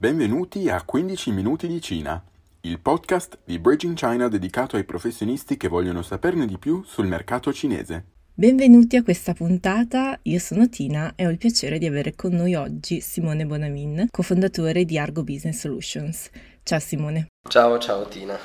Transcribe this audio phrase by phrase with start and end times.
[0.00, 2.22] Benvenuti a 15 minuti di Cina,
[2.60, 7.52] il podcast di Bridging China dedicato ai professionisti che vogliono saperne di più sul mercato
[7.52, 8.04] cinese.
[8.32, 12.54] Benvenuti a questa puntata, io sono Tina e ho il piacere di avere con noi
[12.54, 16.30] oggi Simone Bonamin, cofondatore di Argo Business Solutions.
[16.62, 17.26] Ciao Simone.
[17.48, 18.38] Ciao, ciao Tina.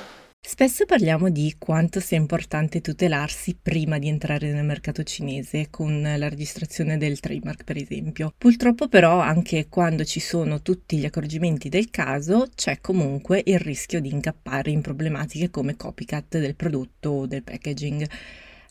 [0.46, 6.28] Spesso parliamo di quanto sia importante tutelarsi prima di entrare nel mercato cinese con la
[6.28, 8.34] registrazione del trademark, per esempio.
[8.36, 14.02] Purtroppo però anche quando ci sono tutti gli accorgimenti del caso c'è comunque il rischio
[14.02, 18.06] di incappare in problematiche come copycat del prodotto o del packaging.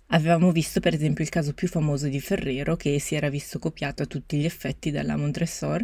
[0.10, 4.04] Avevamo visto per esempio il caso più famoso di Ferrero che si era visto copiato
[4.04, 5.84] a tutti gli effetti dalla Montresor,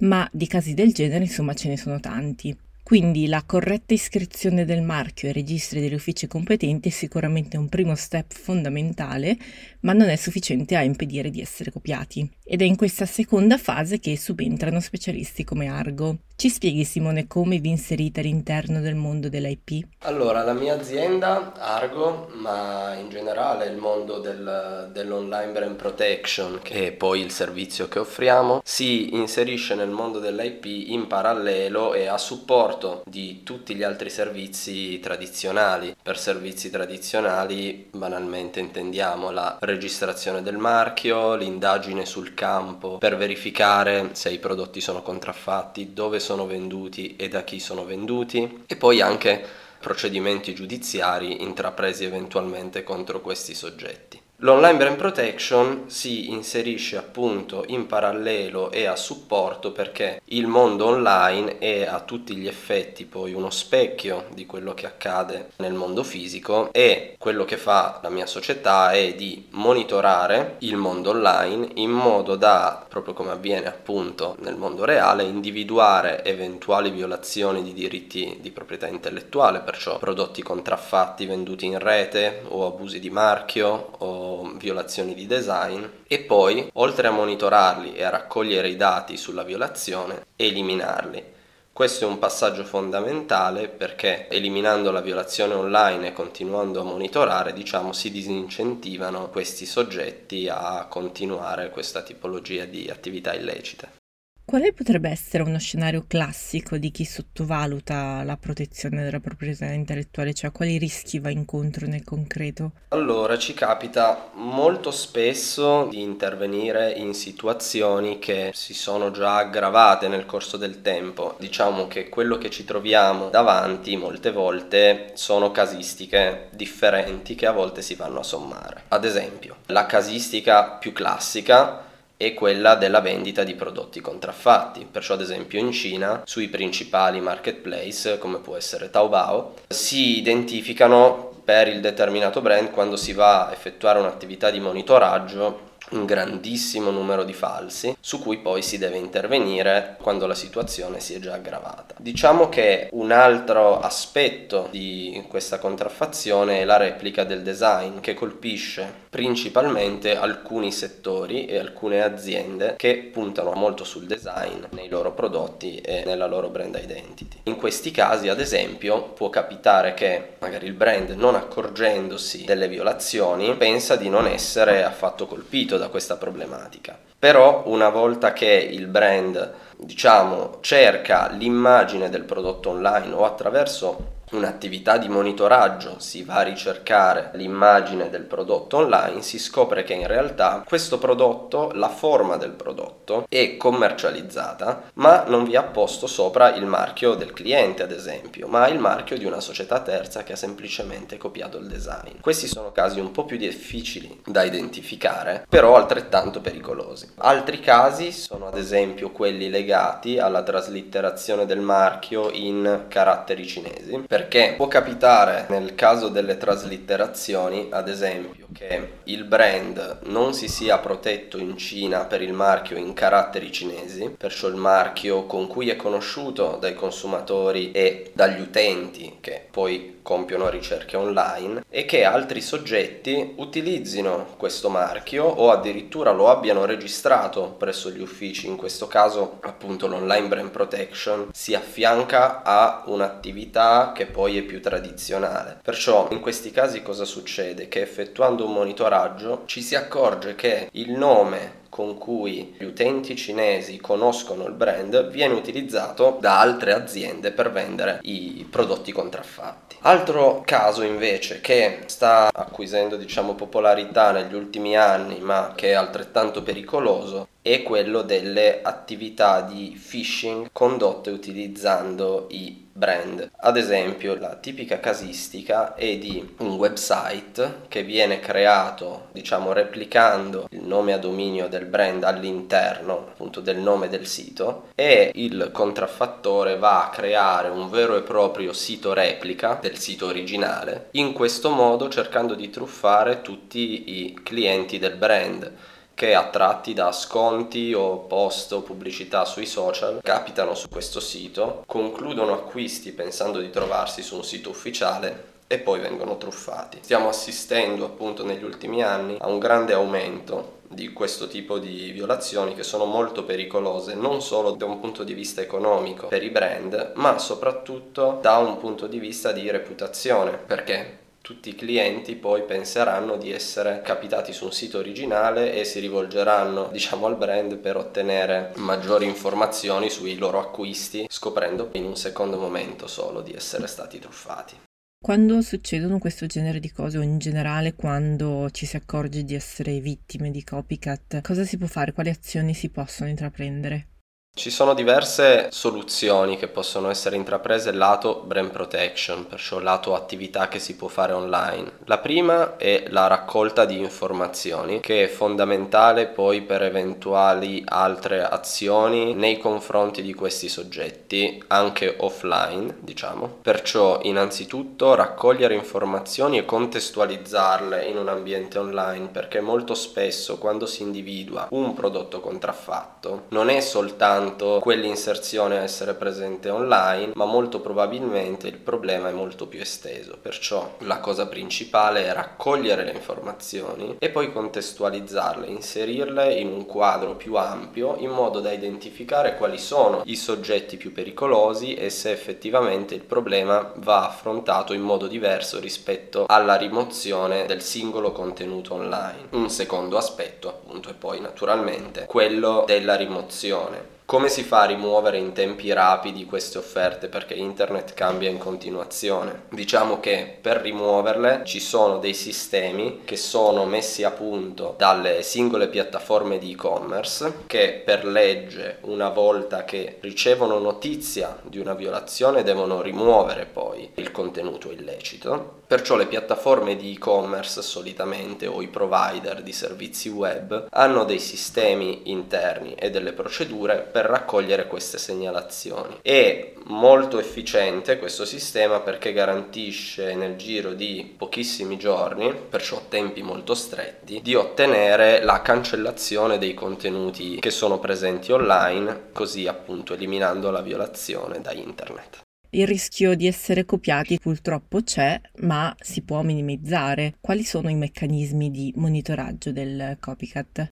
[0.00, 2.56] ma di casi del genere insomma ce ne sono tanti.
[2.86, 7.96] Quindi la corretta iscrizione del marchio ai registri degli uffici competenti è sicuramente un primo
[7.96, 9.36] step fondamentale,
[9.80, 12.30] ma non è sufficiente a impedire di essere copiati.
[12.44, 16.25] Ed è in questa seconda fase che subentrano specialisti come Argo.
[16.38, 19.86] Ci spieghi Simone come vi inserite all'interno del mondo dell'IP?
[20.00, 26.88] Allora, la mia azienda, Argo, ma in generale il mondo del, dell'online brand protection, che
[26.88, 32.18] è poi il servizio che offriamo, si inserisce nel mondo dell'IP in parallelo e a
[32.18, 35.96] supporto di tutti gli altri servizi tradizionali.
[36.02, 44.28] Per servizi tradizionali, banalmente intendiamo la registrazione del marchio, l'indagine sul campo per verificare se
[44.28, 49.44] i prodotti sono contraffatti, dove sono venduti e da chi sono venduti e poi anche
[49.78, 54.25] procedimenti giudiziari intrapresi eventualmente contro questi soggetti.
[54.40, 61.56] L'online brand protection si inserisce appunto in parallelo e a supporto perché il mondo online
[61.56, 66.70] è a tutti gli effetti poi uno specchio di quello che accade nel mondo fisico
[66.72, 72.36] e quello che fa la mia società è di monitorare il mondo online in modo
[72.36, 78.86] da, proprio come avviene appunto nel mondo reale, individuare eventuali violazioni di diritti di proprietà
[78.86, 84.25] intellettuale, perciò prodotti contraffatti venduti in rete o abusi di marchio o
[84.56, 90.26] violazioni di design e poi, oltre a monitorarli e a raccogliere i dati sulla violazione,
[90.36, 91.34] eliminarli.
[91.76, 97.92] Questo è un passaggio fondamentale perché eliminando la violazione online e continuando a monitorare, diciamo,
[97.92, 104.04] si disincentivano questi soggetti a continuare questa tipologia di attività illecite.
[104.48, 110.52] Quale potrebbe essere uno scenario classico di chi sottovaluta la protezione della proprietà intellettuale, cioè
[110.52, 112.70] quali rischi va incontro nel concreto?
[112.90, 120.26] Allora, ci capita molto spesso di intervenire in situazioni che si sono già aggravate nel
[120.26, 121.34] corso del tempo.
[121.40, 127.82] Diciamo che quello che ci troviamo davanti molte volte sono casistiche differenti che a volte
[127.82, 128.84] si vanno a sommare.
[128.88, 131.82] Ad esempio, la casistica più classica
[132.16, 134.86] e quella della vendita di prodotti contraffatti.
[134.90, 141.68] Perciò ad esempio in Cina sui principali marketplace come può essere Taobao si identificano per
[141.68, 147.32] il determinato brand quando si va a effettuare un'attività di monitoraggio un grandissimo numero di
[147.32, 151.94] falsi su cui poi si deve intervenire quando la situazione si è già aggravata.
[151.98, 159.04] Diciamo che un altro aspetto di questa contraffazione è la replica del design che colpisce
[159.16, 166.02] principalmente alcuni settori e alcune aziende che puntano molto sul design nei loro prodotti e
[166.04, 167.38] nella loro brand identity.
[167.44, 173.54] In questi casi, ad esempio, può capitare che magari il brand non accorgendosi delle violazioni
[173.54, 176.98] pensa di non essere affatto colpito da questa problematica.
[177.18, 184.98] Però una volta che il brand, diciamo, cerca l'immagine del prodotto online o attraverso un'attività
[184.98, 190.64] di monitoraggio si va a ricercare l'immagine del prodotto online, si scopre che in realtà
[190.66, 192.95] questo prodotto, la forma del prodotto
[193.28, 198.66] è commercializzata, ma non vi ha posto sopra il marchio del cliente, ad esempio, ma
[198.68, 202.20] il marchio di una società terza che ha semplicemente copiato il design.
[202.20, 207.12] Questi sono casi un po' più difficili da identificare, però altrettanto pericolosi.
[207.18, 214.54] Altri casi sono ad esempio quelli legati alla traslitterazione del marchio in caratteri cinesi perché
[214.56, 221.38] può capitare nel caso delle traslitterazioni, ad esempio, che il brand non si sia protetto
[221.38, 226.56] in Cina per il marchio in caratteri cinesi, perciò il marchio con cui è conosciuto
[226.58, 234.34] dai consumatori e dagli utenti che poi compiono ricerche online e che altri soggetti utilizzino
[234.36, 240.28] questo marchio o addirittura lo abbiano registrato presso gli uffici, in questo caso appunto l'online
[240.28, 245.58] brand protection si affianca a un'attività che poi è più tradizionale.
[245.60, 247.68] Perciò in questi casi cosa succede?
[247.68, 253.78] Che effettuando un monitoraggio ci si accorge che il nome con cui gli utenti cinesi
[253.78, 259.76] conoscono il brand viene utilizzato da altre aziende per vendere i prodotti contraffatti.
[259.80, 266.42] Altro caso invece che sta acquisendo diciamo popolarità negli ultimi anni ma che è altrettanto
[266.42, 273.30] pericoloso è quello delle attività di phishing condotte utilizzando i brand.
[273.36, 280.62] Ad esempio, la tipica casistica è di un website che viene creato, diciamo, replicando il
[280.62, 286.86] nome a dominio del brand all'interno appunto del nome del sito e il contraffattore va
[286.86, 292.34] a creare un vero e proprio sito replica del sito originale, in questo modo cercando
[292.34, 295.52] di truffare tutti i clienti del brand
[295.96, 302.34] che attratti da sconti o post o pubblicità sui social capitano su questo sito, concludono
[302.34, 306.80] acquisti pensando di trovarsi su un sito ufficiale e poi vengono truffati.
[306.82, 312.54] Stiamo assistendo appunto negli ultimi anni a un grande aumento di questo tipo di violazioni
[312.54, 316.92] che sono molto pericolose non solo da un punto di vista economico per i brand
[316.96, 323.16] ma soprattutto da un punto di vista di reputazione perché tutti i clienti poi penseranno
[323.16, 328.52] di essere capitati su un sito originale e si rivolgeranno diciamo al brand per ottenere
[328.58, 334.54] maggiori informazioni sui loro acquisti scoprendo in un secondo momento solo di essere stati truffati.
[335.02, 339.80] Quando succedono questo genere di cose o in generale quando ci si accorge di essere
[339.80, 341.92] vittime di copycat, cosa si può fare?
[341.92, 343.95] Quali azioni si possono intraprendere?
[344.38, 350.58] Ci sono diverse soluzioni che possono essere intraprese lato brand protection, perciò lato attività che
[350.58, 351.78] si può fare online.
[351.86, 359.14] La prima è la raccolta di informazioni, che è fondamentale poi per eventuali altre azioni
[359.14, 363.38] nei confronti di questi soggetti, anche offline, diciamo.
[363.40, 370.82] Perciò innanzitutto raccogliere informazioni e contestualizzarle in un ambiente online, perché molto spesso quando si
[370.82, 377.60] individua un prodotto contraffatto non è soltanto soltanto quell'inserzione a essere presente online, ma molto
[377.60, 380.18] probabilmente il problema è molto più esteso.
[380.20, 387.14] Perciò la cosa principale è raccogliere le informazioni e poi contestualizzarle, inserirle in un quadro
[387.14, 392.94] più ampio in modo da identificare quali sono i soggetti più pericolosi e se effettivamente
[392.94, 399.28] il problema va affrontato in modo diverso rispetto alla rimozione del singolo contenuto online.
[399.30, 405.18] Un secondo aspetto appunto è poi naturalmente quello della rimozione come si fa a rimuovere
[405.18, 407.08] in tempi rapidi queste offerte?
[407.08, 409.46] Perché internet cambia in continuazione.
[409.50, 415.66] Diciamo che per rimuoverle ci sono dei sistemi che sono messi a punto dalle singole
[415.66, 422.82] piattaforme di e-commerce che per legge una volta che ricevono notizia di una violazione devono
[422.82, 425.64] rimuovere poi il contenuto illecito.
[425.66, 432.02] Perciò le piattaforme di e-commerce solitamente o i provider di servizi web hanno dei sistemi
[432.04, 436.00] interni e delle procedure per raccogliere queste segnalazioni.
[436.02, 443.54] È molto efficiente questo sistema perché garantisce nel giro di pochissimi giorni, perciò tempi molto
[443.54, 450.60] stretti, di ottenere la cancellazione dei contenuti che sono presenti online, così appunto eliminando la
[450.60, 452.20] violazione da internet.
[452.50, 457.14] Il rischio di essere copiati purtroppo c'è, ma si può minimizzare.
[457.18, 460.68] Quali sono i meccanismi di monitoraggio del copycat?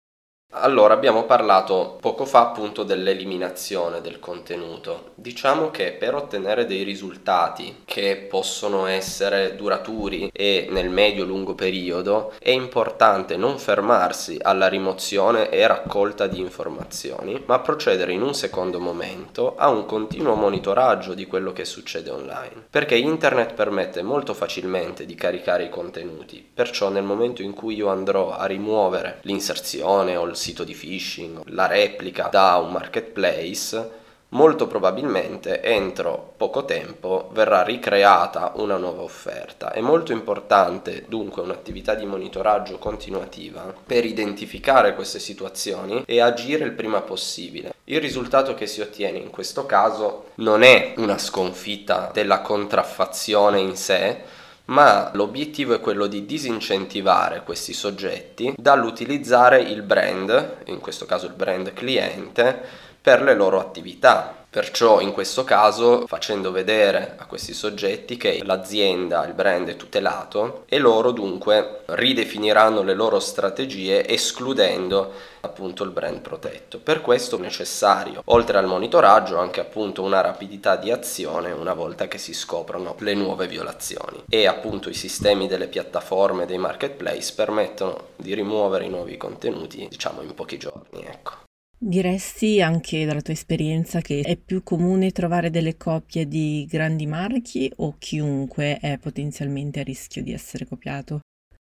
[0.54, 5.12] Allora, abbiamo parlato poco fa appunto dell'eliminazione del contenuto.
[5.16, 12.50] Diciamo che per ottenere dei risultati che possono essere duraturi e nel medio-lungo periodo è
[12.50, 19.56] importante non fermarsi alla rimozione e raccolta di informazioni, ma procedere in un secondo momento
[19.56, 22.66] a un continuo monitoraggio di quello che succede online.
[22.70, 27.88] Perché internet permette molto facilmente di caricare i contenuti, perciò nel momento in cui io
[27.88, 34.66] andrò a rimuovere l'inserzione o il sito di phishing, la replica da un marketplace, molto
[34.66, 39.72] probabilmente entro poco tempo verrà ricreata una nuova offerta.
[39.72, 46.72] È molto importante dunque un'attività di monitoraggio continuativa per identificare queste situazioni e agire il
[46.72, 47.76] prima possibile.
[47.84, 53.76] Il risultato che si ottiene in questo caso non è una sconfitta della contraffazione in
[53.76, 61.26] sé, ma l'obiettivo è quello di disincentivare questi soggetti dall'utilizzare il brand, in questo caso
[61.26, 62.62] il brand cliente,
[63.02, 64.41] per le loro attività.
[64.52, 70.66] Perciò in questo caso facendo vedere a questi soggetti che l'azienda, il brand è tutelato
[70.68, 76.80] e loro dunque ridefiniranno le loro strategie escludendo appunto il brand protetto.
[76.80, 82.10] Per questo è necessario, oltre al monitoraggio, anche appunto una rapidità di azione una volta
[82.10, 84.26] che si scoprono le nuove violazioni.
[84.28, 90.22] E appunto i sistemi delle piattaforme dei marketplace permettono di rimuovere i nuovi contenuti, diciamo
[90.22, 91.50] in pochi giorni, ecco.
[91.84, 97.72] Diresti anche dalla tua esperienza che è più comune trovare delle coppie di grandi marchi
[97.78, 101.22] o chiunque è potenzialmente a rischio di essere copiato?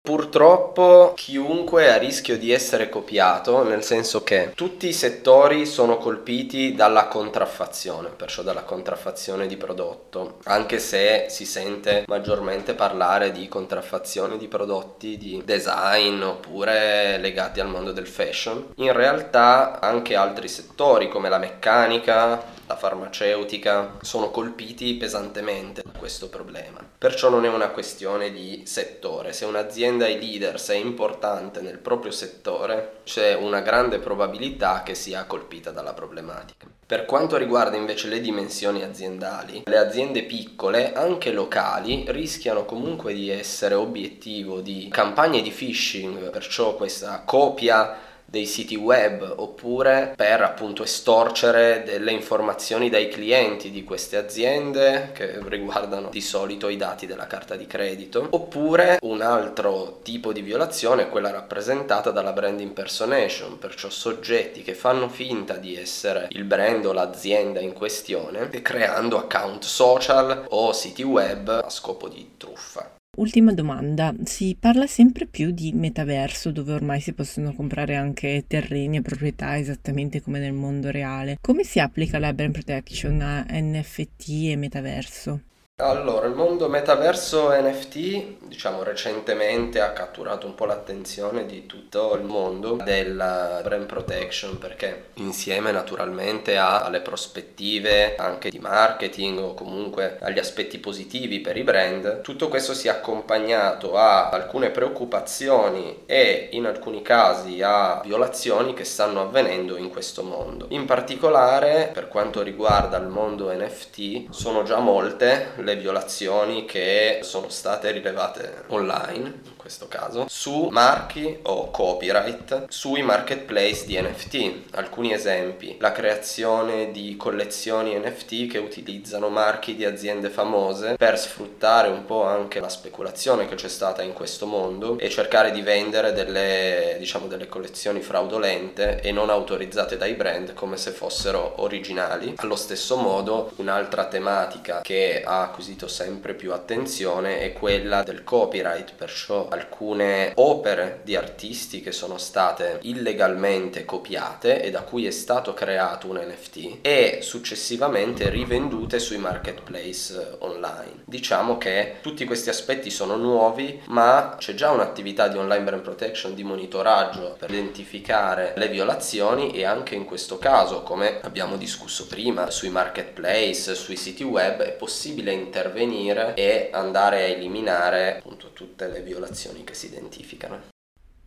[0.06, 5.96] Purtroppo chiunque è a rischio di essere copiato, nel senso che tutti i settori sono
[5.96, 13.48] colpiti dalla contraffazione, perciò dalla contraffazione di prodotto, anche se si sente maggiormente parlare di
[13.48, 18.72] contraffazione di prodotti di design oppure legati al mondo del fashion.
[18.74, 26.28] In realtà anche altri settori come la meccanica, la farmaceutica sono colpiti pesantemente da questo
[26.28, 26.80] problema.
[26.96, 31.78] Perciò non è una questione di settore, se un'azienda è leader, se è importante nel
[31.78, 36.66] proprio settore, c'è una grande probabilità che sia colpita dalla problematica.
[36.86, 43.30] Per quanto riguarda invece le dimensioni aziendali, le aziende piccole, anche locali, rischiano comunque di
[43.30, 50.82] essere obiettivo di campagne di phishing, perciò questa copia dei siti web oppure per appunto
[50.82, 57.26] estorcere delle informazioni dai clienti di queste aziende che riguardano di solito i dati della
[57.26, 63.58] carta di credito oppure un altro tipo di violazione è quella rappresentata dalla brand impersonation
[63.58, 69.62] perciò soggetti che fanno finta di essere il brand o l'azienda in questione creando account
[69.64, 75.72] social o siti web a scopo di truffa Ultima domanda, si parla sempre più di
[75.72, 81.38] metaverso dove ormai si possono comprare anche terreni e proprietà esattamente come nel mondo reale.
[81.40, 85.40] Come si applica la brand protection a NFT e metaverso?
[85.78, 92.22] Allora, il mondo metaverso NFT, diciamo recentemente ha catturato un po' l'attenzione di tutto il
[92.22, 100.38] mondo della brand protection perché insieme naturalmente alle prospettive anche di marketing o comunque agli
[100.38, 106.66] aspetti positivi per i brand, tutto questo si è accompagnato a alcune preoccupazioni e in
[106.66, 110.66] alcuni casi a violazioni che stanno avvenendo in questo mondo.
[110.68, 117.48] In particolare, per quanto riguarda il mondo NFT, sono già molte le violazioni che sono
[117.48, 124.74] state rilevate online questo caso, su marchi o copyright sui marketplace di NFT.
[124.74, 131.88] Alcuni esempi, la creazione di collezioni NFT che utilizzano marchi di aziende famose per sfruttare
[131.88, 136.12] un po' anche la speculazione che c'è stata in questo mondo e cercare di vendere
[136.12, 142.34] delle, diciamo, delle collezioni fraudolente e non autorizzate dai brand come se fossero originali.
[142.36, 148.92] Allo stesso modo, un'altra tematica che ha acquisito sempre più attenzione è quella del copyright,
[148.92, 155.54] perciò alcune opere di artisti che sono state illegalmente copiate e da cui è stato
[155.54, 161.02] creato un NFT e successivamente rivendute sui marketplace online.
[161.04, 166.34] Diciamo che tutti questi aspetti sono nuovi, ma c'è già un'attività di online brand protection
[166.34, 172.50] di monitoraggio per identificare le violazioni e anche in questo caso, come abbiamo discusso prima,
[172.50, 179.00] sui marketplace, sui siti web è possibile intervenire e andare a eliminare appunto tutte le
[179.00, 180.62] violazioni professioni che si identificano.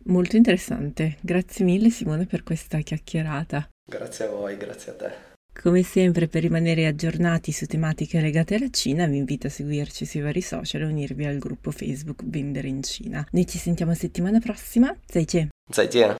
[0.06, 3.70] Molto interessante, grazie mille Simone per questa chiacchierata.
[3.90, 5.12] Grazie a voi, grazie a te.
[5.62, 10.22] Come sempre, per rimanere aggiornati su tematiche legate alla Cina, vi invito a seguirci sui
[10.22, 13.28] vari social e unirvi al gruppo Facebook Vendere in Cina.
[13.32, 14.96] Noi ci sentiamo settimana prossima.
[15.06, 15.50] Zaijian!
[15.70, 16.16] Zaijian!